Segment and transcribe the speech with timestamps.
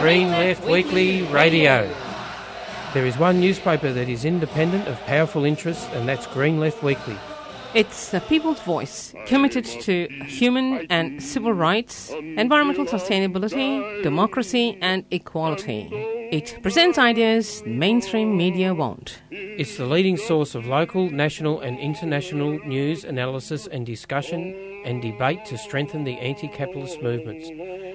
[0.00, 1.86] Green Left Weekly Radio.
[2.94, 7.18] There is one newspaper that is independent of powerful interests, and that's Green Left Weekly.
[7.72, 15.88] It's the people's voice, committed to human and civil rights, environmental sustainability, democracy, and equality.
[16.32, 19.22] It presents ideas mainstream media won't.
[19.30, 25.44] It's the leading source of local, national, and international news, analysis, and discussion and debate
[25.44, 27.48] to strengthen the anti capitalist movements.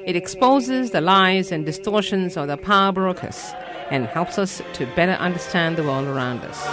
[0.05, 3.51] It exposes the lies and distortions of the power brokers
[3.91, 6.63] and helps us to better understand the world around us.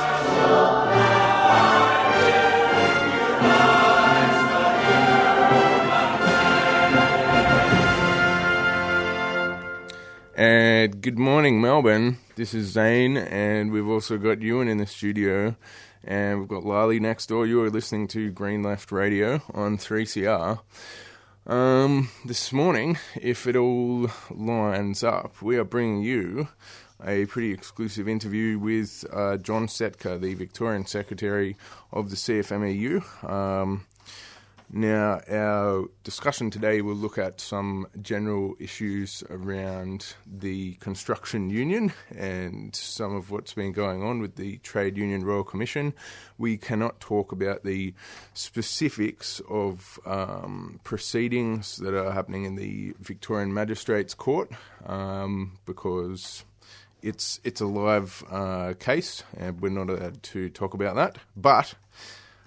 [10.34, 12.16] And good morning, Melbourne.
[12.36, 15.56] This is Zane, and we've also got Ewan in the studio,
[16.02, 17.46] and we've got Lali next door.
[17.46, 20.60] You are listening to Green Left Radio on 3CR.
[21.46, 26.48] Um, this morning, if it all lines up, we are bringing you
[27.04, 31.58] a pretty exclusive interview with uh, John Setka, the Victorian Secretary
[31.92, 33.28] of the CFMEU.
[33.28, 33.84] Um,
[34.74, 42.74] now, our discussion today will look at some general issues around the construction union and
[42.74, 45.92] some of what's been going on with the Trade Union Royal Commission.
[46.38, 47.92] We cannot talk about the
[48.32, 54.50] specifics of um, proceedings that are happening in the Victorian Magistrates Court
[54.86, 56.44] um, because
[57.02, 61.18] it's it's a live uh, case and we're not allowed to talk about that.
[61.36, 61.74] But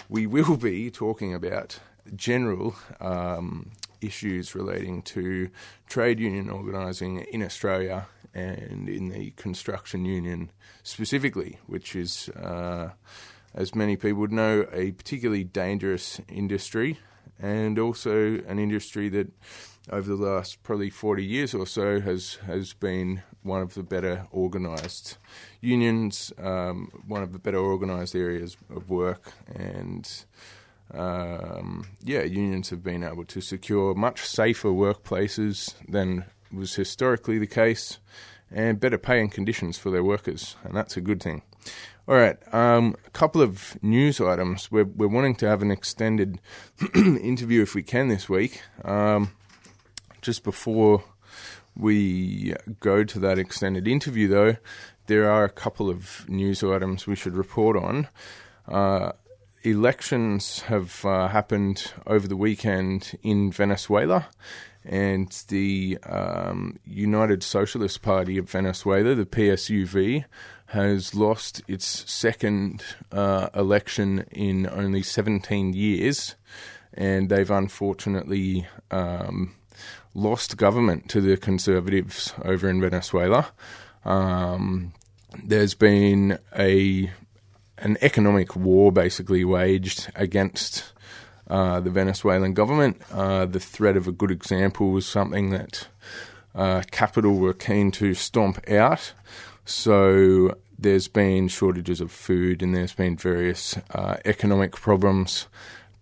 [0.10, 1.80] we will be talking about
[2.16, 5.50] general um, issues relating to
[5.88, 10.52] trade union organising in Australia and in the construction union
[10.84, 12.90] specifically, which is, uh,
[13.54, 17.00] as many people would know, a particularly dangerous industry
[17.40, 19.32] and also an industry that
[19.90, 24.26] over the last probably 40 years or so has has been one of the better
[24.34, 25.18] organised
[25.62, 30.26] unions, um, one of the better organised areas of work, and
[30.94, 37.48] um, yeah, unions have been able to secure much safer workplaces than was historically the
[37.48, 38.00] case,
[38.52, 41.42] and better pay and conditions for their workers, and that's a good thing.
[42.08, 44.72] All right, um, a couple of news items.
[44.72, 46.40] We're, we're wanting to have an extended
[46.96, 48.62] interview if we can this week.
[48.84, 49.32] Um,
[50.22, 51.04] just before
[51.76, 54.58] we go to that extended interview, though,
[55.08, 58.08] there are a couple of news items we should report on.
[58.68, 59.14] Uh,
[59.66, 64.28] elections have uh, happened over the weekend in Venezuela,
[64.84, 70.26] and the um, United Socialist Party of Venezuela, the PSUV,
[70.68, 76.36] has lost its second uh, election in only 17 years,
[76.94, 79.56] and they've unfortunately um,
[80.14, 83.48] lost government to the conservatives over in Venezuela.
[84.04, 84.94] Um,
[85.44, 87.12] there's been a
[87.78, 90.94] an economic war basically waged against
[91.50, 93.02] uh, the Venezuelan government.
[93.12, 95.88] Uh, the threat of a good example was something that
[96.54, 99.14] uh, capital were keen to stomp out.
[99.66, 105.48] So there's been shortages of food and there's been various uh, economic problems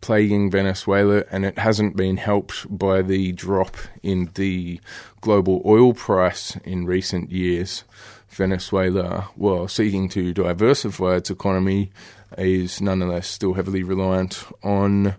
[0.04, 4.78] plaguing Venezuela, and it hasn't been helped by the drop in the
[5.22, 7.86] global oil price in recent years.
[8.34, 11.92] Venezuela, while seeking to diversify its economy,
[12.38, 15.16] is nonetheless still heavily reliant on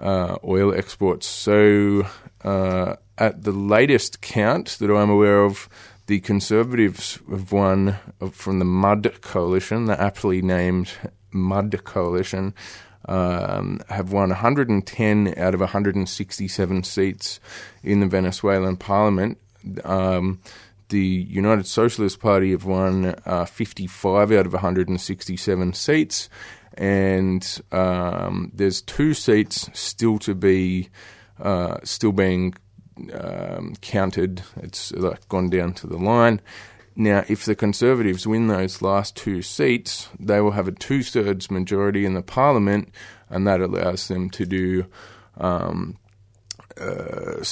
[0.00, 1.26] uh, oil exports.
[1.26, 2.06] So,
[2.42, 5.68] uh, at the latest count that I'm aware of,
[6.06, 7.96] the Conservatives have won
[8.32, 10.90] from the MUD coalition, the aptly named
[11.30, 12.54] MUD coalition,
[13.06, 17.40] um, have won 110 out of 167 seats
[17.82, 19.38] in the Venezuelan parliament.
[19.84, 20.40] Um,
[20.90, 26.28] the United Socialist Party have won uh, 55 out of 167 seats,
[26.74, 30.88] and um, there's two seats still to be
[31.40, 32.54] uh, still being
[33.14, 34.42] um, counted.
[34.56, 36.40] It's like gone down to the line.
[36.96, 41.50] Now, if the Conservatives win those last two seats, they will have a two thirds
[41.50, 42.92] majority in the Parliament,
[43.28, 44.86] and that allows them to do
[45.38, 45.96] um,
[46.78, 47.42] uh,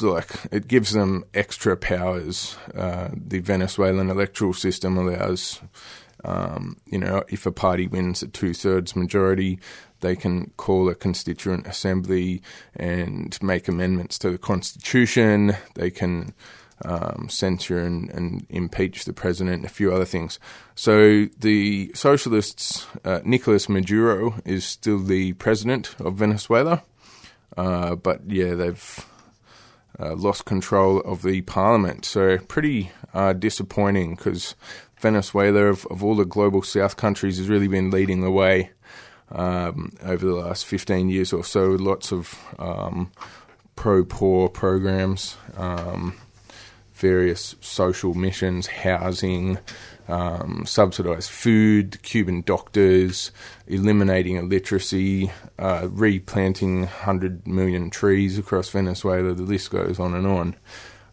[0.00, 2.56] like it gives them extra powers.
[2.74, 5.60] Uh, the Venezuelan electoral system allows,
[6.24, 9.58] um, you know, if a party wins a two thirds majority,
[10.00, 12.42] they can call a constituent assembly
[12.74, 15.56] and make amendments to the constitution.
[15.74, 16.34] They can
[16.84, 20.38] um, censure and, and, impeach the president, and a few other things.
[20.76, 26.82] So the socialists, uh, Nicolas Maduro, is still the president of Venezuela.
[27.56, 29.06] Uh, but yeah, they've
[30.00, 32.04] uh, lost control of the parliament.
[32.04, 34.54] So pretty uh, disappointing because
[35.00, 38.70] Venezuela, of, of, all the global South countries, has really been leading the way
[39.30, 41.70] um, over the last 15 years or so.
[41.70, 43.10] Lots of um,
[43.76, 46.16] pro poor programs, um,
[46.94, 49.58] various social missions, housing,
[50.08, 53.30] um, subsidised food, Cuban doctors,
[53.66, 59.34] eliminating illiteracy, uh, replanting 100 million trees across Venezuela.
[59.34, 60.56] The list goes on and on.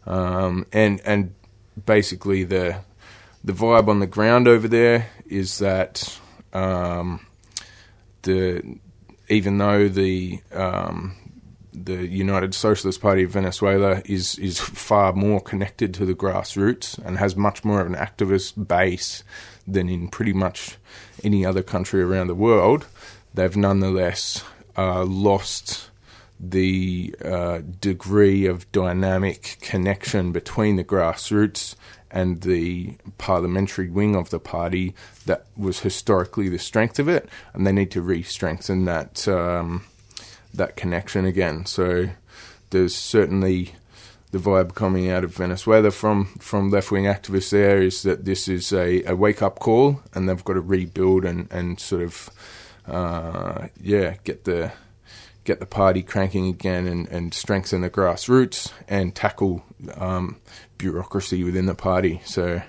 [0.06, 1.34] Um, and and
[1.84, 2.78] basically the
[3.44, 6.18] the vibe on the ground over there is that
[6.52, 7.26] um,
[8.22, 8.78] the
[9.28, 11.16] even though the um,
[11.84, 17.18] the United Socialist Party of Venezuela is is far more connected to the grassroots and
[17.18, 19.22] has much more of an activist base
[19.66, 20.78] than in pretty much
[21.22, 22.86] any other country around the world.
[23.34, 24.42] They've nonetheless
[24.76, 25.90] uh, lost
[26.40, 31.74] the uh, degree of dynamic connection between the grassroots
[32.10, 34.94] and the parliamentary wing of the party
[35.26, 39.84] that was historically the strength of it, and they need to re-strengthen that um,
[40.56, 41.66] that connection again.
[41.66, 42.10] So
[42.70, 43.74] there's certainly
[44.32, 48.48] the vibe coming out of Venezuela from from left wing activists there is that this
[48.48, 52.30] is a, a wake up call, and they've got to rebuild and and sort of
[52.86, 54.72] uh, yeah get the
[55.44, 59.64] get the party cranking again and, and strengthen the grassroots and tackle
[59.94, 60.36] um,
[60.76, 62.20] bureaucracy within the party.
[62.24, 62.62] So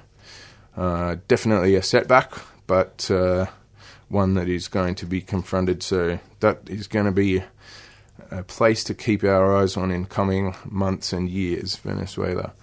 [0.77, 2.33] uh, definitely a setback,
[2.67, 3.47] but uh,
[4.09, 5.83] one that is going to be confronted.
[5.83, 7.43] So that is going to be
[8.31, 12.53] a place to keep our eyes on in coming months and years, Venezuela.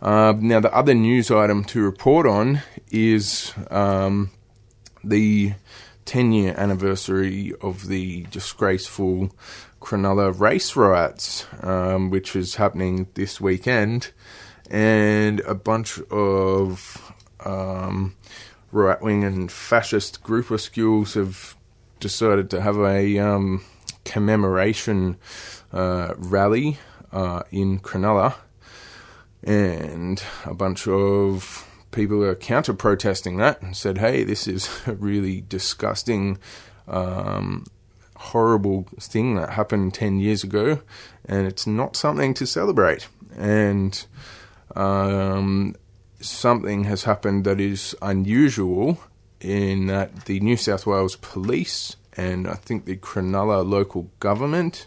[0.00, 2.60] Uh, now, the other news item to report on
[2.90, 4.30] is um,
[5.02, 5.54] the
[6.04, 9.34] 10 year anniversary of the disgraceful
[9.80, 14.10] Cronulla race riots, um, which is happening this weekend,
[14.70, 17.14] and a bunch of
[17.44, 18.14] um,
[18.74, 21.56] right wing and fascist groupuscules have
[22.00, 23.64] decided to have a um,
[24.04, 25.16] commemoration
[25.72, 26.78] uh, rally
[27.12, 28.34] uh, in Cronulla,
[29.44, 34.94] and a bunch of people are counter protesting that and said, "Hey, this is a
[34.94, 36.38] really disgusting."
[36.86, 37.64] Um,
[38.16, 40.80] horrible thing that happened 10 years ago,
[41.24, 43.08] and it's not something to celebrate.
[43.36, 44.06] And
[44.76, 45.74] um,
[46.24, 48.98] something has happened that is unusual
[49.40, 54.86] in that the New South Wales Police and I think the Cronulla local government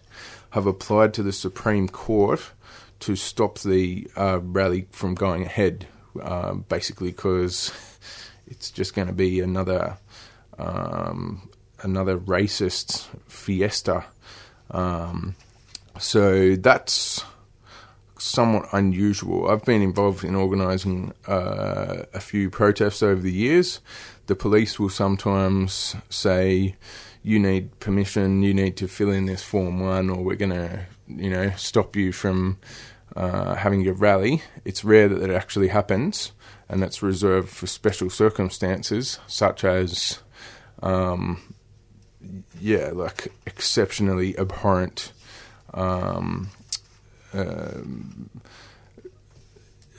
[0.52, 2.52] have applied to the Supreme Court
[3.02, 5.88] to stop the uh, rally from going ahead,
[6.22, 7.72] uh, basically because
[8.48, 9.98] it's just going to be another
[10.58, 11.50] um,
[11.84, 14.06] another racist fiesta.
[14.72, 15.36] Um,
[16.00, 17.24] so that's
[18.20, 19.50] somewhat unusual.
[19.50, 23.80] I've been involved in organising uh, a few protests over the years.
[24.28, 26.76] The police will sometimes say,
[27.24, 30.86] you need permission, you need to fill in this form one, or we're going to,
[31.08, 32.58] you know, stop you from
[33.16, 34.44] uh, having your rally.
[34.64, 36.32] It's rare that it actually happens,
[36.70, 40.20] and that's reserved for special circumstances, such as,
[40.82, 41.42] um,
[42.60, 45.12] yeah, like exceptionally abhorrent.
[45.74, 46.50] Um,
[47.38, 47.82] uh,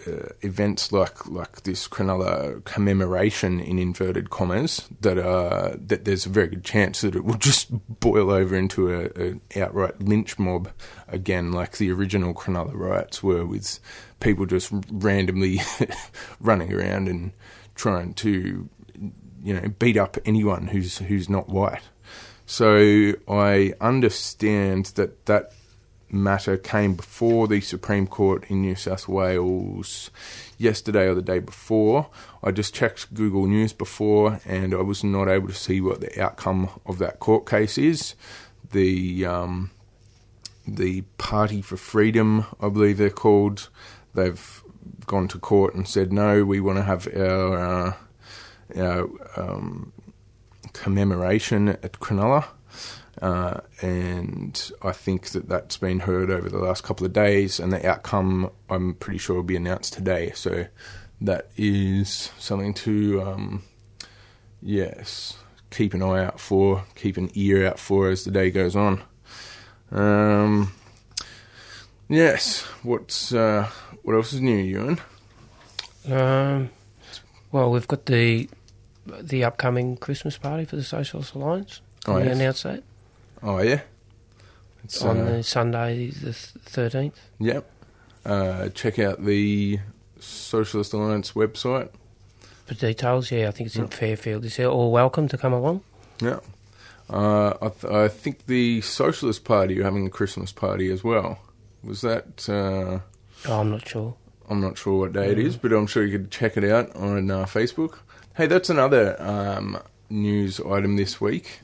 [0.08, 6.30] uh, events like like this Cronulla commemoration in inverted commas that uh, that there's a
[6.30, 7.68] very good chance that it will just
[8.00, 10.70] boil over into a, a outright lynch mob
[11.08, 13.80] again, like the original Cronulla riots were, with
[14.20, 15.60] people just randomly
[16.40, 17.32] running around and
[17.74, 18.68] trying to
[19.42, 21.82] you know beat up anyone who's who's not white.
[22.46, 25.52] So I understand that that
[26.10, 30.10] matter came before the Supreme Court in New South Wales
[30.56, 32.08] yesterday or the day before.
[32.42, 36.20] I just checked Google News before and I was not able to see what the
[36.20, 38.14] outcome of that court case is.
[38.70, 39.70] The um,
[40.66, 43.68] the Party for Freedom, I believe they're called,
[44.14, 44.62] they've
[45.06, 47.92] gone to court and said no, we want to have our, uh,
[48.76, 49.92] our um,
[50.72, 52.46] commemoration at Cronulla.
[53.20, 57.72] Uh, and I think that that's been heard over the last couple of days, and
[57.72, 60.32] the outcome I'm pretty sure will be announced today.
[60.34, 60.66] So
[61.20, 63.62] that is something to, um,
[64.62, 65.36] yes,
[65.70, 69.02] keep an eye out for, keep an ear out for as the day goes on.
[69.90, 70.72] Um,
[72.08, 73.68] yes, what's uh,
[74.02, 75.00] what else is new, Ewan?
[76.08, 76.70] Um,
[77.50, 78.48] well, we've got the
[79.06, 81.80] the upcoming Christmas party for the Socialist Alliance.
[82.04, 82.36] Can oh, yes.
[82.36, 82.84] announce that?
[83.42, 83.80] Oh yeah,
[84.84, 87.18] it's on uh, the Sunday the thirteenth.
[87.40, 87.70] Yep.
[88.24, 89.78] uh, check out the
[90.18, 91.90] Socialist Alliance website.
[92.66, 94.44] For details, yeah, I think it's in Fairfield.
[94.44, 95.82] Is there all welcome to come along?
[96.20, 96.40] Yeah.
[97.10, 101.38] Uh, I, th- I think the Socialist Party are having a Christmas party as well.
[101.82, 102.46] Was that?
[102.48, 103.00] Uh,
[103.46, 104.14] Oh, I'm not sure.
[104.50, 106.94] I'm not sure what day it is, but I'm sure you could check it out
[106.96, 107.98] on uh, Facebook.
[108.34, 109.78] Hey, that's another um,
[110.10, 111.60] news item this week.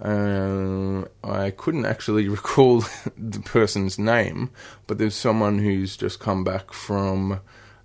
[0.00, 2.84] Uh, I couldn't actually recall
[3.16, 4.50] the person's name,
[4.86, 7.40] but there's someone who's just come back from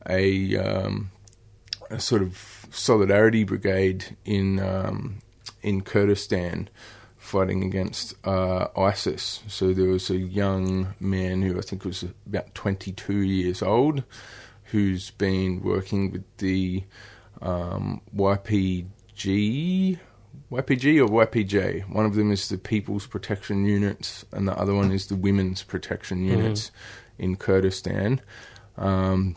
[0.08, 1.12] a, um,
[1.90, 5.20] a sort of solidarity brigade in um,
[5.62, 6.70] in Kurdistan
[7.18, 9.42] fighting against uh, ISIS.
[9.48, 14.04] So there was a young man who I think was about 22 years old
[14.66, 16.84] who's been working with the
[17.42, 20.00] um, YPG.
[20.54, 21.90] YPG or YPJ.
[21.90, 25.64] One of them is the People's Protection Units, and the other one is the Women's
[25.64, 26.70] Protection Units
[27.18, 28.22] in Kurdistan.
[28.78, 29.36] Um,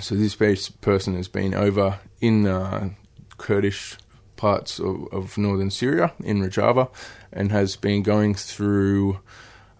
[0.00, 2.90] so this person has been over in uh,
[3.36, 3.98] Kurdish
[4.36, 6.88] parts of, of northern Syria in Rojava
[7.30, 9.20] and has been going through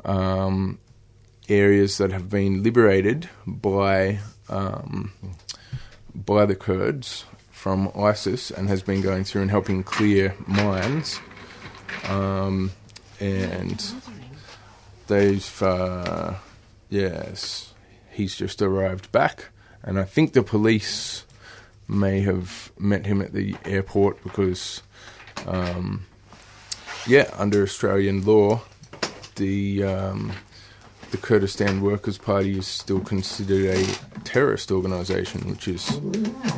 [0.04, 0.78] um,
[1.48, 4.18] areas that have been liberated by
[4.50, 5.12] um,
[6.14, 7.24] by the Kurds
[7.58, 11.18] from ISIS and has been going through and helping clear mines.
[12.04, 12.70] Um,
[13.18, 13.84] and
[15.08, 16.34] they've, uh,
[16.88, 17.74] yes,
[18.12, 19.46] he's just arrived back.
[19.82, 21.24] And I think the police
[21.88, 24.82] may have met him at the airport because,
[25.44, 26.06] um,
[27.08, 28.60] yeah, under Australian law,
[29.34, 30.32] the um,
[31.10, 33.84] the Kurdistan Workers' Party is still considered a
[34.24, 36.00] terrorist organisation, which is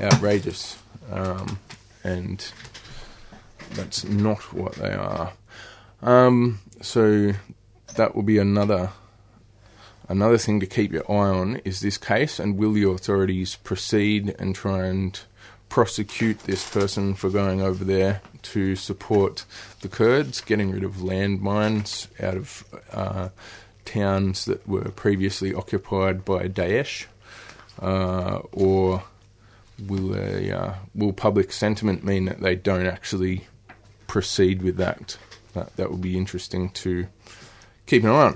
[0.02, 0.76] outrageous,
[1.10, 1.58] um,
[2.04, 2.52] and
[3.70, 5.32] that's not what they are.
[6.02, 7.32] Um, so
[7.96, 8.90] that will be another
[10.08, 14.34] another thing to keep your eye on is this case, and will the authorities proceed
[14.38, 15.20] and try and
[15.68, 19.44] prosecute this person for going over there to support
[19.82, 23.28] the Kurds, getting rid of landmines out of uh,
[23.84, 27.06] towns that were previously occupied by Daesh,
[27.80, 29.04] uh, or
[29.86, 33.46] will a, uh, will public sentiment mean that they don't actually
[34.06, 35.18] proceed with that?
[35.54, 37.06] That that would be interesting to
[37.86, 38.34] keep an eye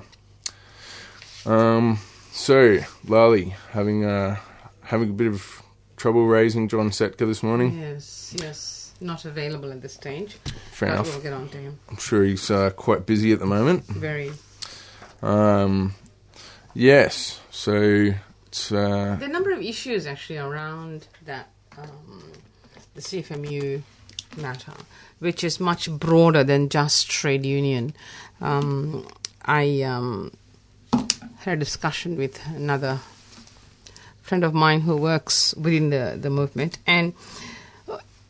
[1.47, 1.53] on.
[1.53, 1.99] Um,
[2.33, 4.37] so Lali having uh,
[4.83, 5.63] having a bit of
[5.97, 7.79] trouble raising John Setka this morning.
[7.79, 8.93] Yes, yes.
[9.01, 10.37] Not available at this stage.
[10.71, 11.09] Fair enough.
[11.09, 11.79] We'll get on to him.
[11.91, 13.85] I'm sure he's uh, quite busy at the moment.
[13.87, 14.33] Very.
[15.23, 15.95] Um,
[16.75, 18.11] yes, so
[18.55, 22.31] it's uh, a number of issues actually around that um,
[22.95, 23.83] the CFMU
[24.37, 24.73] matter,
[25.19, 27.95] which is much broader than just trade union.
[28.41, 29.09] Um,
[29.45, 30.31] I um,
[31.39, 33.01] had a discussion with another
[34.23, 37.13] friend of mine who works within the, the movement, and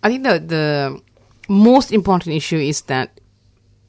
[0.03, 1.03] I think the the
[1.51, 3.21] most important issue is that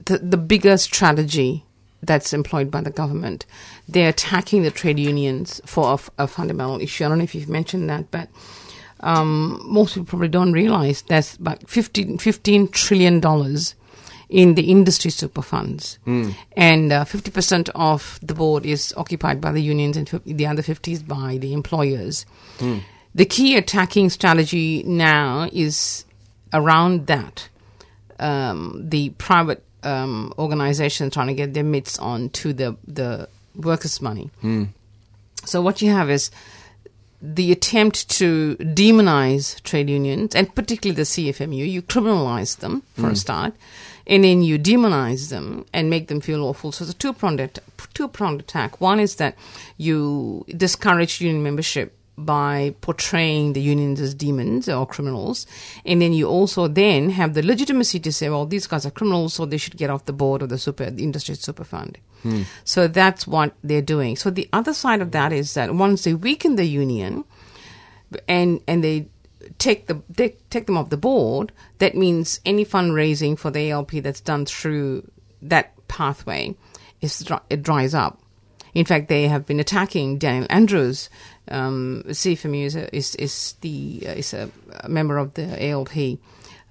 [0.03, 1.64] the the bigger strategy
[2.05, 3.45] that's employed by the government.
[3.87, 7.05] They're attacking the trade unions for a, f- a fundamental issue.
[7.05, 8.29] I don't know if you've mentioned that, but
[9.01, 13.75] um, most people probably don't realize there's about 15, 15 trillion dollars
[14.29, 15.99] in the industry super funds,
[16.57, 20.91] and uh, 50% of the board is occupied by the unions, and the other 50
[20.91, 22.25] is by the employers.
[23.13, 26.05] The key attacking strategy now is
[26.53, 27.47] around that
[28.19, 34.01] um, the private um, organization trying to get their mitts on to the the workers'
[34.01, 34.29] money.
[35.45, 36.31] So what you have is
[37.21, 41.69] the attempt to demonize trade unions and particularly the CFMU.
[41.69, 43.53] You criminalize them for a start,
[44.07, 46.71] and then you demonize them and make them feel awful.
[46.71, 47.59] So it's a two pronged
[47.93, 48.81] two pronged attack.
[48.81, 49.35] One is that
[49.77, 55.45] you discourage union membership by portraying the unions as demons or criminals.
[55.85, 59.33] And then you also then have the legitimacy to say, well, these guys are criminals,
[59.33, 61.97] so they should get off the board of the super the industry super fund.
[62.23, 62.43] Hmm.
[62.63, 64.15] So that's what they're doing.
[64.15, 67.25] So the other side of that is that once they weaken the union
[68.27, 69.07] and and they
[69.57, 73.91] take the they take them off the board, that means any fundraising for the ALP
[73.91, 75.09] that's done through
[75.41, 76.55] that pathway
[77.01, 78.19] is it dries up.
[78.73, 81.09] In fact, they have been attacking Daniel Andrews.
[81.49, 84.49] Um, CFMU is, a, is, is the uh, is a,
[84.87, 86.19] member of the ALP.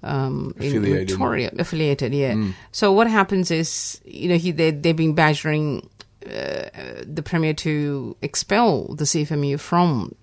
[0.03, 2.51] Um, in Victoria, affiliated, yeah.
[2.71, 5.89] So what happens is, you know, he they they've been badgering
[6.25, 6.69] uh,
[7.03, 10.13] the premier to expel the CFMU from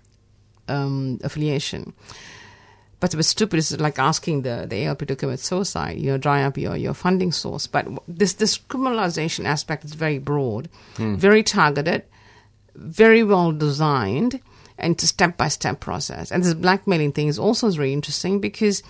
[0.69, 1.93] um, affiliation.
[2.99, 3.59] But it was stupid.
[3.59, 6.95] It's like asking the, the ALP to commit suicide, you know, dry up your, your
[6.95, 7.67] funding source.
[7.67, 12.05] But this, this criminalization aspect is very broad, very targeted.
[12.75, 14.41] Very well designed
[14.79, 16.33] and it's a step by step process.
[16.33, 18.83] And this blackmailing thing is also really interesting because,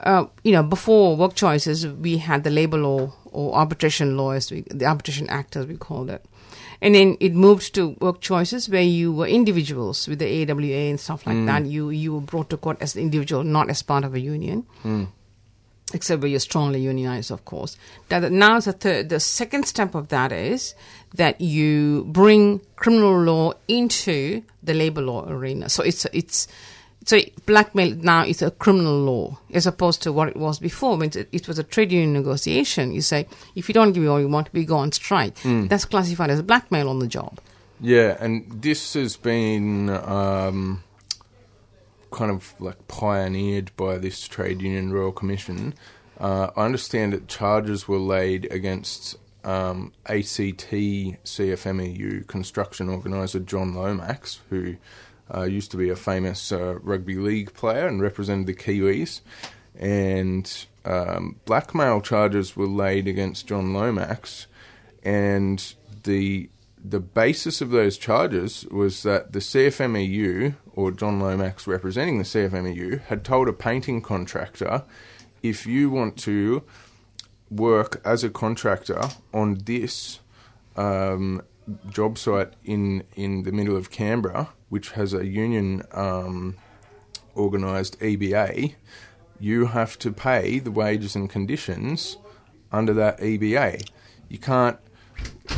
[0.00, 4.50] uh, you know, before work choices, we had the labor law or arbitration law, as
[4.50, 6.24] we, the arbitration act as we called it.
[6.80, 11.00] And then it moved to work choices where you were individuals with the AWA and
[11.00, 11.64] stuff like that.
[11.64, 14.66] You you were brought to court as an individual, not as part of a union
[15.94, 17.76] except where you're strongly unionized, of course.
[18.08, 20.74] That now the third, the second step of that is
[21.14, 25.68] that you bring criminal law into the labor law arena.
[25.68, 26.48] So it's it's
[27.04, 30.96] so blackmail now is a criminal law as opposed to what it was before.
[30.96, 34.20] When it, was a trade union negotiation, you say if you don't give me all
[34.20, 35.36] you want, we go on strike.
[35.42, 37.40] That's classified as blackmail on the job.
[37.80, 40.82] Yeah, and this has been um,
[42.10, 45.74] kind of like pioneered by this trade union royal commission.
[46.18, 54.40] Uh, I understand that charges were laid against um, ACT CFMEU construction organiser John Lomax,
[54.50, 54.76] who
[55.34, 59.20] uh, used to be a famous uh, rugby league player and represented the Kiwis.
[59.76, 64.46] And um, blackmail charges were laid against John Lomax,
[65.02, 65.74] and
[66.04, 66.48] the
[66.86, 73.00] the basis of those charges was that the CFMEU, or John Lomax representing the CFMEU,
[73.04, 74.84] had told a painting contractor
[75.42, 76.62] if you want to
[77.50, 79.00] work as a contractor
[79.32, 80.20] on this
[80.76, 81.42] um,
[81.88, 86.56] job site in, in the middle of Canberra, which has a union um,
[87.36, 88.74] organised EBA,
[89.40, 92.16] you have to pay the wages and conditions
[92.72, 93.88] under that EBA.
[94.28, 94.78] You can't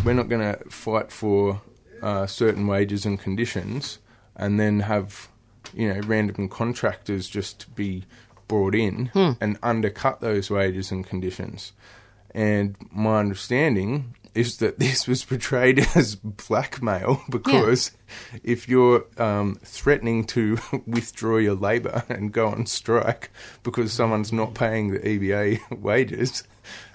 [0.05, 1.63] we're not going to fight for
[2.03, 3.99] uh, certain wages and conditions
[4.37, 5.29] and then have
[5.75, 8.05] you know random contractors just be
[8.49, 11.73] brought in and undercut those wages and conditions.
[12.35, 17.93] And my understanding is that this was portrayed as blackmail because
[18.45, 23.31] if you're um, threatening to withdraw your labour and go on strike
[23.63, 26.45] because someone's not paying the EBA wages,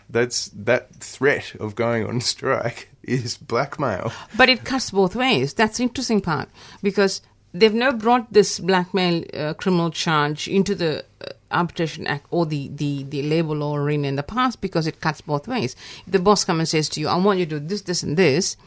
[0.10, 4.12] that's that threat of going on strike is blackmail.
[4.38, 5.54] But it cuts both ways.
[5.54, 6.50] That's the interesting part
[6.84, 7.22] because
[7.54, 12.70] they've now brought this blackmail uh, criminal charge into the uh, arbitration act or the,
[12.74, 15.76] the, the labor law arena in the past because it cuts both ways.
[16.06, 18.04] If the boss comes and says to you, I want you to do this, this,
[18.04, 18.58] and this,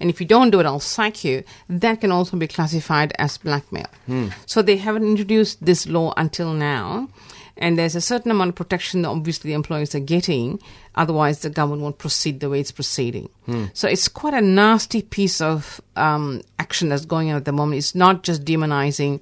[0.00, 3.38] and if you don't do it, I'll sack you, that can also be classified as
[3.38, 3.86] blackmail.
[4.06, 4.28] Hmm.
[4.46, 7.08] So they haven't introduced this law until now.
[7.56, 10.60] And there's a certain amount of protection that obviously the employers are getting.
[10.96, 13.28] Otherwise, the government won't proceed the way it's proceeding.
[13.74, 17.78] So it's quite a nasty piece of um, action that's going on at the moment.
[17.78, 19.20] It's not just demonizing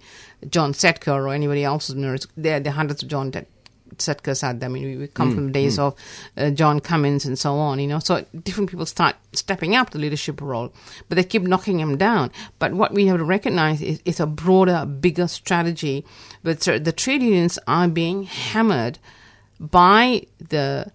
[0.48, 1.94] John Setka or anybody else's.
[2.36, 3.30] There, are hundreds of John
[4.42, 4.68] Out there.
[4.68, 5.94] I mean, we, come from the days of
[6.36, 7.98] uh, John Cummins and so on, you know.
[7.98, 10.72] So different people start stepping up the leadership role,
[11.08, 12.30] but they keep knocking him down.
[12.58, 16.04] But what we have to recognize is it's a broader, bigger strategy.
[16.42, 18.98] But the trade unions are being hammered
[19.58, 20.90] by the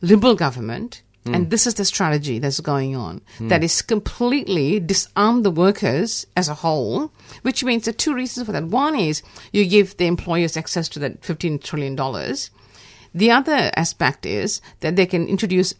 [0.00, 1.02] liberal government.
[1.24, 1.34] Mm.
[1.34, 3.64] And this is the strategy that's going on that mm.
[3.64, 8.52] is completely disarm the workers as a whole, which means there are two reasons for
[8.52, 8.64] that.
[8.64, 11.94] One is you give the employers access to that $15 trillion.
[13.14, 15.74] The other aspect is that they can introduce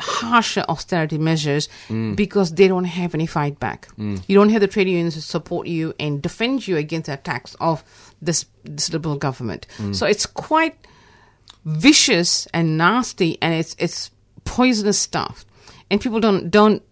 [0.00, 2.16] harsher austerity measures mm.
[2.16, 3.88] because they don't have any fight back.
[4.26, 7.54] You don't have the trade unions to support you and defend you against the attacks
[7.60, 7.84] of
[8.22, 9.66] this, this liberal government.
[9.92, 10.76] So it's quite
[11.64, 14.10] vicious and nasty and it's it's
[14.56, 15.44] poisonous stuff.
[15.90, 16.82] And people don't don't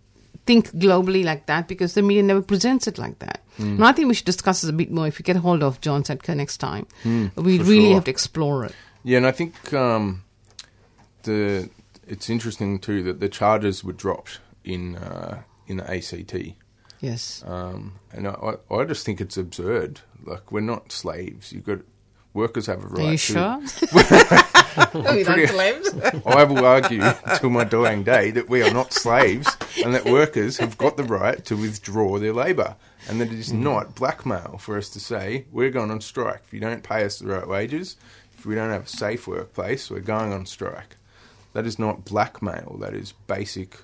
[0.46, 3.40] think globally like that because the media never presents it like that.
[3.58, 5.62] And I think we should discuss this a bit more if we get a hold
[5.62, 6.86] of John Setka next time.
[7.04, 7.94] we really sure.
[7.94, 8.74] have to explore it.
[9.04, 10.22] Yeah, and I think um,
[11.24, 11.68] the
[12.06, 16.34] it's interesting too that the charges were dropped in uh, in the ACT,
[17.00, 17.44] Yes.
[17.46, 20.00] um, and I, I I just think it's absurd.
[20.24, 21.52] Like we're not slaves.
[21.52, 21.80] You've got
[22.34, 23.06] workers have a right.
[23.06, 23.58] Are you to, sure?
[24.94, 25.94] we Pretty- slaves.
[26.26, 27.02] I will argue
[27.36, 29.48] till my dying day that we are not slaves
[29.84, 32.76] and that workers have got the right to withdraw their labour.
[33.08, 36.42] And that it is not blackmail for us to say, we're going on strike.
[36.46, 37.96] If you don't pay us the right wages,
[38.38, 40.96] if we don't have a safe workplace, we're going on strike.
[41.54, 43.78] That is not blackmail, that is basic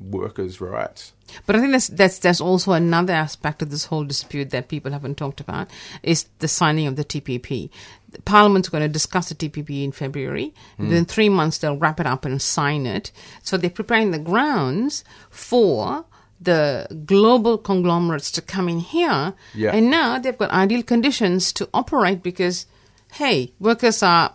[0.00, 1.12] workers' rights.
[1.46, 4.92] But I think that's that's that's also another aspect of this whole dispute that people
[4.92, 5.68] haven't talked about
[6.02, 7.70] is the signing of the TPP.
[8.10, 10.52] The Parliament's going to discuss the TPP in February.
[10.76, 10.84] Hmm.
[10.84, 13.10] Within three months, they'll wrap it up and sign it.
[13.42, 16.04] So they're preparing the grounds for
[16.40, 19.34] the global conglomerates to come in here.
[19.54, 19.74] Yeah.
[19.74, 22.66] And now they've got ideal conditions to operate because,
[23.12, 24.34] hey, workers are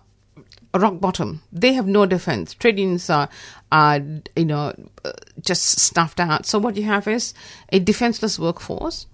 [0.79, 1.41] rock bottom.
[1.51, 2.53] They have no defense.
[2.53, 3.29] Trade unions are,
[3.71, 3.99] are
[4.35, 4.73] you know,
[5.05, 5.11] uh,
[5.41, 6.45] just stuffed out.
[6.45, 7.33] So what you have is
[7.71, 9.07] a defenseless workforce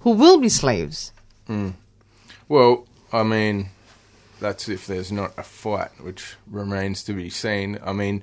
[0.00, 1.12] who will be slaves.
[2.48, 3.70] Well, I mean,
[4.40, 7.78] that's if there's not a fight, which remains to be seen.
[7.82, 8.22] I mean,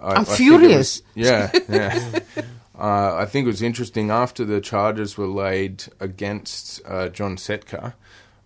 [0.00, 1.02] I, I'm I furious.
[1.14, 2.18] was- yeah, yeah.
[2.78, 7.94] uh, I think it was interesting after the charges were laid against uh, John Setka.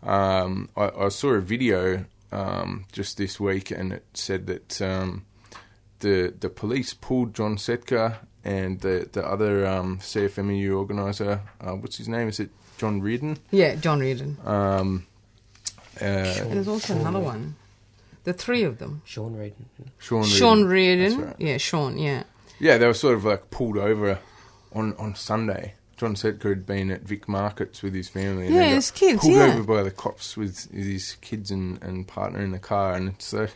[0.02, 5.24] Um, I, I saw a video um, just this week, and it said that um,
[6.00, 11.40] the the police pulled John Setka and the the other um, CFMEU organizer.
[11.60, 12.28] Uh, what's his name?
[12.28, 13.38] Is it John Reardon?
[13.50, 14.37] Yeah, John Reardon.
[14.44, 15.06] Um,
[16.00, 17.56] uh, And there's also another one.
[18.24, 19.02] The three of them.
[19.04, 19.68] Sean Reardon.
[19.98, 21.10] Sean, Sean Reardon.
[21.18, 21.26] Reardon.
[21.26, 21.37] Right.
[21.38, 22.22] Yeah, Sean, yeah.
[22.58, 24.18] Yeah, they were sort of like pulled over
[24.72, 25.74] on, on Sunday.
[25.96, 28.46] John Setka had been at Vic Markets with his family.
[28.46, 29.54] And Yeah, his kids, Pulled yeah.
[29.54, 32.94] over by the cops with his kids and, and partner in the car.
[32.94, 33.54] And it's like,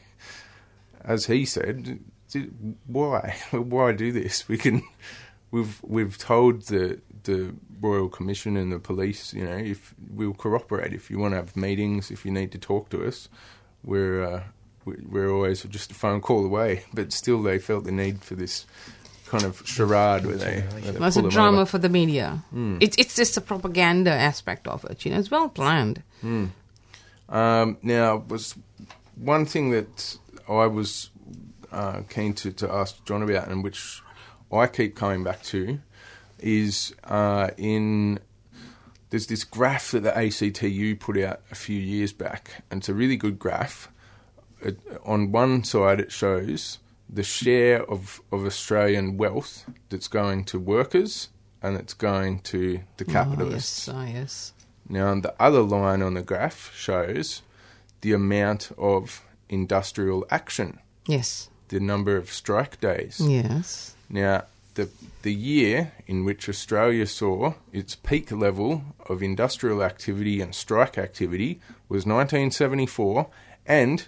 [1.05, 2.01] as he said,
[2.87, 3.37] why?
[3.53, 4.48] Why do this?
[4.48, 4.83] We can.
[5.51, 10.92] We've we've told the the Royal Commission and the police, you know, if we'll cooperate.
[10.92, 13.31] If you want to have meetings, if you need to talk to us,
[13.83, 14.42] we're uh,
[14.85, 16.85] we're always just a phone call away.
[16.92, 18.66] But still, they felt the need for this
[19.28, 21.66] kind of charade where they, where they That's a drama over.
[21.66, 22.42] for the media.
[22.80, 25.04] It's it's just a propaganda aspect of it.
[25.04, 26.02] You know, it's well planned.
[27.28, 28.54] Um, now, was
[29.16, 30.16] one thing that
[30.48, 31.10] I was
[31.70, 34.00] uh, keen to, to ask John about, and which
[34.50, 35.78] I keep coming back to,
[36.38, 38.18] is uh, in
[39.10, 42.94] there's this graph that the ACTU put out a few years back, and it's a
[42.94, 43.90] really good graph.
[44.60, 46.78] It, on one side, it shows
[47.09, 51.29] the share of, of Australian wealth that's going to workers
[51.62, 53.88] and it's going to the ah, capitalists.
[53.88, 54.53] Oh, yes, oh, yes.
[54.88, 57.42] Now, the other line on the graph shows
[58.01, 61.49] the amount of industrial action, Yes.
[61.68, 63.21] the number of strike days.
[63.21, 63.94] Yes.
[64.09, 64.44] Now,
[64.75, 64.88] the
[65.23, 71.61] the year in which Australia saw its peak level of industrial activity and strike activity
[71.88, 73.27] was 1974,
[73.66, 74.07] and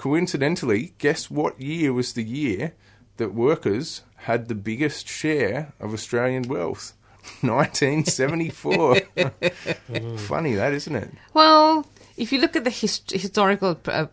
[0.00, 2.72] coincidentally, guess what year was the year
[3.18, 6.94] that workers had the biggest share of Australian wealth?
[7.42, 8.96] 1974.
[10.16, 11.10] Funny that, isn't it?
[11.34, 11.86] Well,
[12.16, 14.06] if you look at the hist- historical, uh,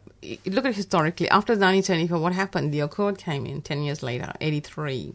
[0.46, 2.74] look at historically, after 1974, what happened?
[2.74, 5.14] The Accord came in 10 years later, 83.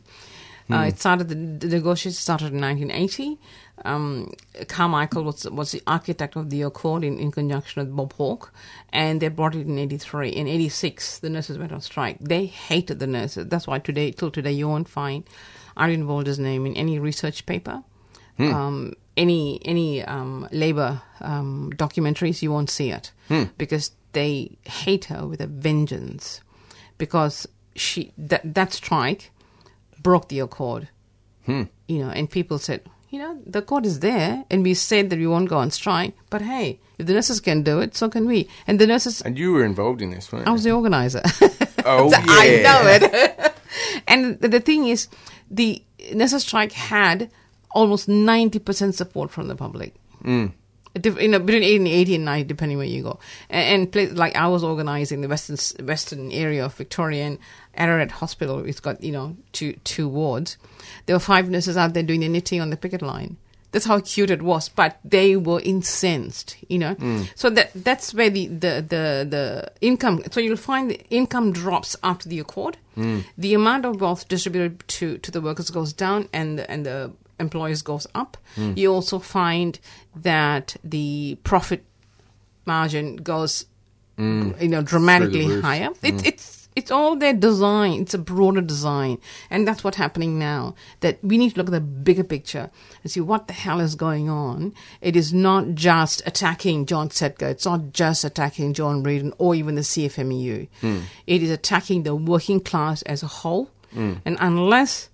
[0.71, 3.39] Uh, it started, the, the negotiations started in 1980.
[3.85, 4.33] Um,
[4.69, 8.53] Carmichael was, was the architect of the Accord in, in conjunction with Bob Hawke,
[8.93, 10.29] and they brought it in 83.
[10.31, 12.19] In 86, the nurses went on strike.
[12.21, 13.49] They hated the nurses.
[13.49, 15.25] That's why today, till today, you won't find
[15.77, 17.83] Irene Walder's name in any research paper
[18.39, 23.13] um, any any um, labor um, documentaries, you won't see it
[23.59, 26.41] because they hate her with a vengeance
[26.99, 29.31] because she that that strike
[30.03, 30.89] broke the accord.
[31.89, 35.19] You know, and people said, you know, the accord is there, and we said that
[35.19, 36.15] we won't go on strike.
[36.31, 38.49] But hey, if the nurses can do it, so can we.
[38.67, 41.21] And the nurses, And you were involved in this, weren't I was the organizer.
[41.85, 42.25] oh, So yeah.
[42.29, 43.55] I know it.
[44.09, 45.09] and the, the thing is,
[45.51, 45.83] the
[46.15, 47.31] nurses strike had
[47.73, 49.95] almost 90% support from the public.
[50.25, 50.53] Mm.
[50.95, 53.19] You know, between 80 and 80 and 90, depending where you go.
[53.49, 57.39] And, and places like I was organizing the western western area of Victoria and
[57.75, 58.65] Ararat Hospital.
[58.65, 60.59] It's got, you know, two, two wards.
[61.07, 63.39] There were five nurses out there doing the knitting on the picket line.
[63.73, 66.93] That's how cute it was, but they were incensed, you know.
[66.93, 67.23] Hmm.
[67.35, 70.23] So that that's where the, the, the, the income.
[70.31, 72.77] So you'll find the income drops after the accord.
[72.95, 73.21] Hmm.
[73.39, 77.13] The amount of wealth distributed to, to the workers goes down, and the, and the
[77.39, 78.37] employers goes up.
[78.57, 79.79] You also find
[80.17, 81.85] that the profit
[82.65, 83.67] margin goes,
[84.19, 85.91] you know, dramatically higher.
[86.03, 88.03] It's it's it's all their design.
[88.03, 89.19] It's a broader design,
[89.51, 90.75] and that's what's happening now.
[91.01, 92.71] That we need to look at the bigger picture
[93.03, 94.73] and see what the hell is going on.
[95.01, 97.51] It is not just attacking John Setka.
[97.51, 100.69] It's not just attacking John Reardon or even the CFMEU.
[101.27, 103.71] It is attacking the working class as a whole,
[104.25, 105.09] and unless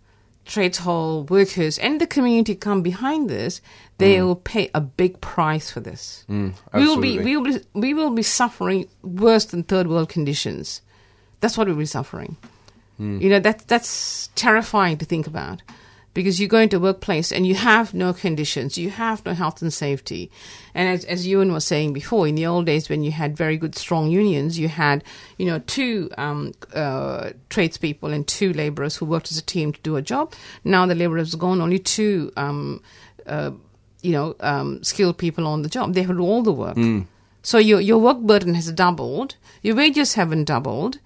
[0.49, 3.61] trades hall workers and the community come behind this,
[3.99, 4.25] they mm.
[4.25, 6.25] will pay a big price for this.
[6.29, 10.09] Mm, we will be we will be we will be suffering worse than third world
[10.09, 10.81] conditions.
[11.41, 12.37] That's what we'll be suffering.
[12.99, 13.21] Mm.
[13.21, 15.63] You know that that's terrifying to think about.
[16.19, 19.63] Because you go into a workplace and you have no conditions, you have no health
[19.63, 20.33] and safety.
[20.75, 23.57] And as, as Ewan was saying before, in the old days when you had very
[23.57, 25.05] good, strong unions, you had,
[25.37, 29.81] you know, two um, uh, tradespeople and two laborers who worked as a team to
[29.83, 30.35] do a job.
[30.65, 32.83] Now the laborers gone, only two, um,
[33.25, 33.53] uh,
[34.03, 35.95] you know, um, skilled people on the job.
[35.95, 36.77] They have all the work.
[37.43, 40.99] So your your work burden has doubled, your wages haven't doubled,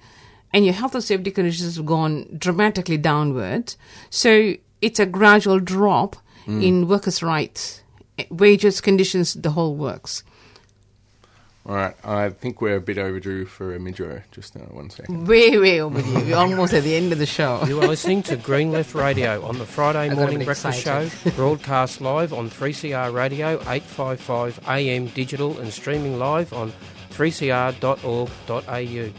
[0.55, 3.77] and your health and safety conditions have gone dramatically downwards.
[4.09, 6.17] So it's a gradual drop
[6.47, 7.83] in workers' rights,
[8.19, 10.25] eh, wages, conditions, the whole works.
[11.65, 14.23] All right, I think we're a bit overdue for a midro.
[14.33, 15.29] Just now, one second.
[15.29, 16.13] Way, way overdue.
[16.15, 17.63] We're almost at the end of the show.
[17.65, 21.13] You are listening to Green Left Radio on the Friday morning breakfast excited.
[21.13, 26.73] show, broadcast live on 3CR Radio, 855 AM digital, and streaming live on
[27.11, 29.13] 3cr.org.au.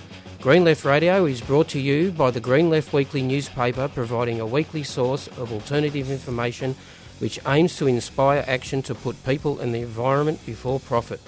[0.44, 4.46] Green Left Radio is brought to you by the Green Left Weekly newspaper, providing a
[4.46, 6.76] weekly source of alternative information
[7.20, 11.22] which aims to inspire action to put people and the environment before profit.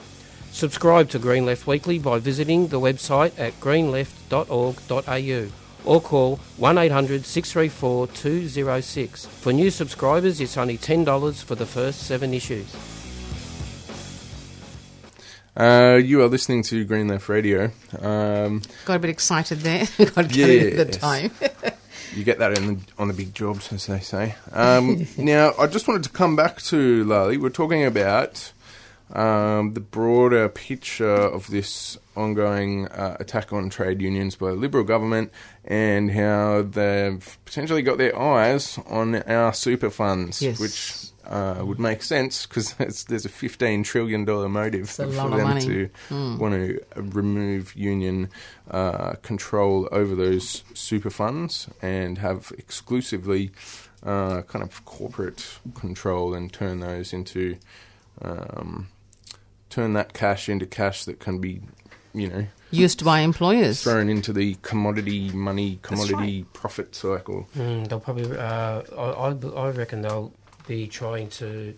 [0.52, 5.48] Subscribe to Green Left Weekly by visiting the website at greenleft.org.au
[5.86, 9.26] or call 1800 634 206.
[9.28, 12.76] For new subscribers, it's only $10 for the first seven issues.
[15.56, 17.72] Uh, you are listening to Green Left Radio.
[18.02, 19.86] Um, Got a bit excited there.
[19.98, 21.32] Got at the time.
[22.14, 24.36] you get that in the, on the big jobs, as they say.
[24.52, 27.38] Um, now, I just wanted to come back to Lali.
[27.38, 28.52] We're talking about
[29.14, 34.84] um, the broader picture of this ongoing uh, attack on trade unions by the Liberal
[34.84, 35.32] government
[35.64, 40.60] and how they've potentially got their eyes on our super funds, Yes.
[40.60, 42.74] which uh, would make sense because
[43.06, 45.62] there's a $15 trillion motive for them money.
[45.62, 45.90] to
[46.38, 48.30] want to remove union
[48.72, 53.52] uh, control over those super funds and have exclusively
[54.04, 57.58] uh, kind of corporate control and turn those into
[58.22, 58.88] um,
[59.70, 61.62] turn that cash into cash that can be
[62.14, 63.84] you know Used by employers.
[63.84, 67.48] thrown into the commodity money That's commodity profit cycle.
[67.56, 70.34] Mm, they'll probably, uh, I, I, I reckon they'll
[70.68, 71.74] be trying to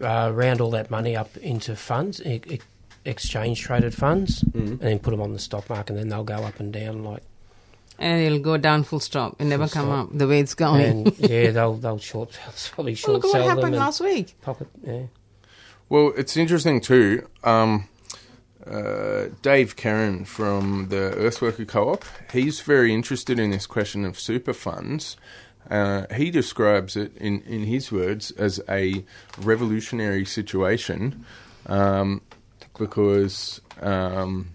[0.00, 2.60] uh, round all that money up into funds, e- e-
[3.04, 6.36] exchange traded funds, and then put them on the stock market, and then they'll go
[6.36, 7.22] up and down like.
[7.98, 10.06] And it'll go down full stop and never Full come stop.
[10.12, 11.06] up the way it's going.
[11.06, 12.38] And yeah, they'll they'll short
[12.72, 14.34] probably short Well, short look at what happened last week.
[14.42, 14.68] pocket.
[14.84, 15.02] Yeah.
[15.88, 17.26] Well, it's interesting too.
[17.42, 17.88] Um,
[18.66, 24.52] uh, Dave Kerin from the Earthworker Co-op, he's very interested in this question of super
[24.52, 25.16] funds.
[25.70, 29.04] Uh, he describes it in, in his words as a
[29.38, 31.24] revolutionary situation
[31.66, 32.22] um,
[32.78, 34.50] because, um,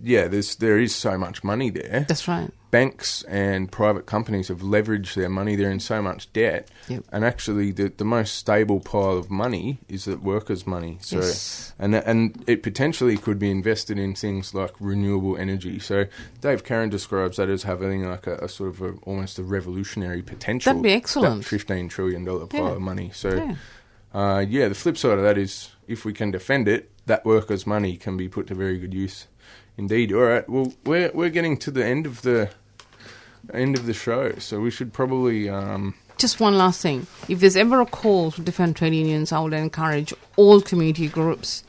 [0.00, 2.04] yeah, there's there is so much money there.
[2.08, 2.50] That's right.
[2.74, 5.54] Banks and private companies have leveraged their money.
[5.54, 7.04] They're in so much debt, Yep.
[7.12, 10.98] and actually, the the most stable pile of money is the workers' money.
[11.00, 11.72] So, Yes.
[11.78, 15.78] and and it potentially could be invested in things like renewable energy.
[15.78, 16.06] So,
[16.40, 20.22] Dave Kerin describes that as having like a, a sort of a, almost a revolutionary
[20.22, 20.72] potential.
[20.72, 21.42] That'd be excellent.
[21.42, 22.72] That fifteen trillion dollar pile Yeah.
[22.72, 23.10] of money.
[23.14, 23.54] So, Yeah.
[24.20, 27.66] uh, yeah, the flip side of that is if we can defend it, that workers'
[27.68, 29.28] money can be put to very good use.
[29.76, 30.12] Indeed.
[30.12, 30.48] All right.
[30.48, 32.50] Well, we're we're getting to the end of the
[33.52, 35.48] end of the show, so we should probably.
[35.48, 37.06] Um, Just one last thing.
[37.28, 41.64] If there's ever a call to defend trade unions, I would encourage all community groups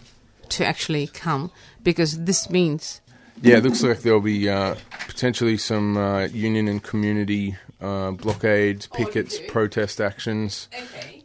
[0.50, 1.52] to actually come
[1.84, 3.02] because this means
[3.42, 4.76] yeah, it looks like there'll be uh,
[5.08, 10.70] potentially some uh, union and community uh, blockades, pickets, protest actions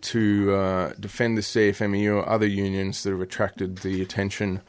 [0.00, 4.60] to uh, defend the CFMEU or other unions that have attracted the attention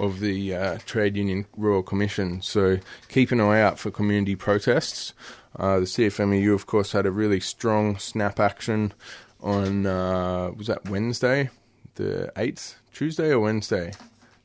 [0.00, 2.42] of the uh, Trade Union Royal Commission.
[2.42, 5.12] So keep an eye out for community protests.
[5.56, 8.92] Uh, the CFMEU, of course, had a really strong snap action
[9.40, 11.50] on uh, was that Wednesday,
[11.96, 13.92] the eighth, Tuesday or Wednesday.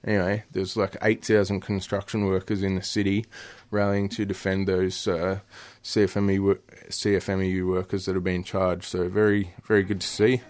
[0.05, 3.25] Anyway, there's like 8,000 construction workers in the city
[3.71, 5.39] rallying to defend those uh,
[5.83, 8.85] CFME CFMEU workers that have been charged.
[8.85, 10.41] So very, very good to see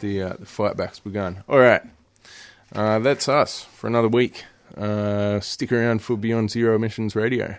[0.00, 1.44] the uh, the fight back's begun.
[1.48, 1.82] All right,
[2.74, 4.44] uh, that's us for another week.
[4.76, 7.56] Uh, stick around for Beyond Zero Emissions Radio.